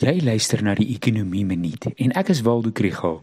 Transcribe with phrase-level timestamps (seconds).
[0.00, 3.18] Jy luister na die Ekonomie Minuut en ek is Waldo Krugel.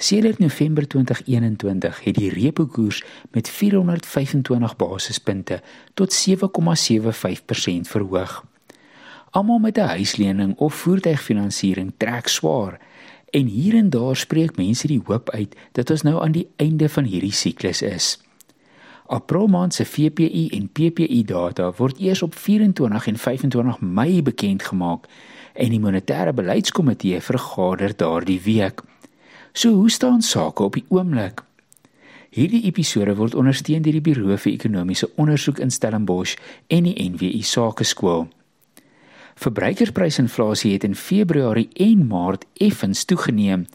[0.00, 3.02] Sedert November 2021 het die repo koers
[3.36, 5.58] met 425 basispunte
[5.92, 8.38] tot 7,75% verhoog.
[9.36, 12.80] Almal met 'n huislening of voertuigfinansiering trek swaar
[13.30, 16.88] en hier en daar spreek mense die hoop uit dat ons nou aan die einde
[16.88, 18.18] van hierdie siklus is.
[19.06, 24.62] April maand se VPI en PPI data word eers op 24 en 25 Mei bekend
[24.62, 25.06] gemaak
[25.54, 28.82] en die monetêre beleidskomitee vergader daardie week.
[29.52, 31.42] So hoe staan sake op die oomblik?
[32.32, 36.38] Hierdie episode word ondersteun deur die Buro vir Ekonomiese Onderzoek in Stellenbosch
[36.72, 38.24] en die NWI Sakeskool.
[39.42, 43.66] Verbruikersprysinflasie het in Februarie en Maart effens toegeneem.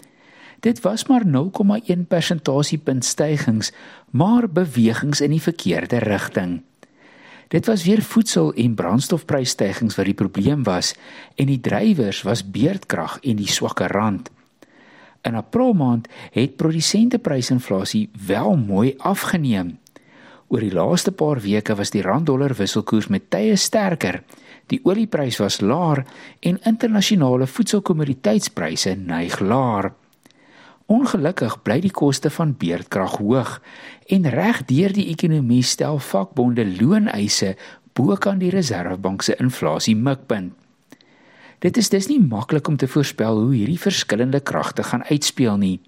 [0.66, 3.72] Dit was maar 0,1 persentasiepunt stygings,
[4.10, 6.62] maar bewegings in die verkeerde rigting.
[7.48, 10.94] Dit was weer voedsel en brandstofprysstygings wat die probleem was
[11.36, 14.32] en die drywers was beerdkrag en die swakke rand.
[15.22, 19.78] In April maand het produsenteprysinflasie wel mooi afgeneem.
[20.48, 24.22] Oor die laaste paar weke was die rand-dollar wisselkoers met tye sterker.
[24.72, 26.06] Die olieprys was laer
[26.40, 29.92] en internasionale voedselkommoditeitspryse neig laer.
[30.88, 33.58] Ongelukkig bly die koste van beerdkrag hoog
[34.08, 37.58] en reg deur die ekonomie stel vakbonde looneise
[37.98, 40.54] bokant die Reserwebank se inflasie mikpunt.
[41.60, 45.80] Dit is dus nie maklik om te voorspel hoe hierdie verskillende kragte gaan uitspeel nie.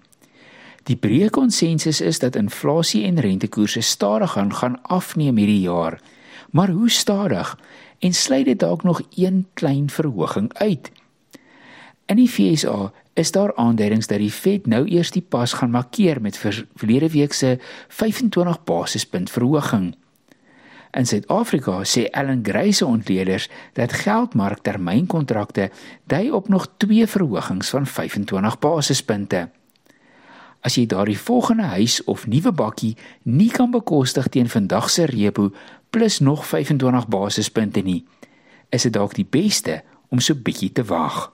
[0.88, 6.00] Die breë konsensus is dat inflasie en rentekoerse stadig gaan gaan afneem hierdie jaar.
[6.50, 7.58] Maar hoe stadig?
[7.98, 10.90] En sluit dit dalk nog een klein verhoging uit?
[12.06, 12.90] In die FSA
[13.20, 17.32] is daar aanduidings dat die Fed nou eers die pas gaan markeer met verlede week
[17.36, 19.92] se 25 basispunt verhoging.
[20.90, 25.70] In Suid-Afrika sê Ellen Gray se ontleeders dat geldmarktermynkontrakte
[26.04, 29.48] dui op nog twee verhogings van 25 basispunte.
[30.60, 35.52] As jy daardie volgende huis of nuwe bakkie nie kan bekostig teen vandag se repo
[35.90, 38.04] plus nog 25 basispunte nie,
[38.68, 41.30] is dit dalk die beste om so bietjie te wag.